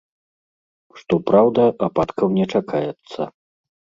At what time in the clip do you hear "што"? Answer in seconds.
1.01-1.15